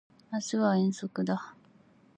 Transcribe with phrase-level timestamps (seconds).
[0.31, 1.55] 明日は遠足だ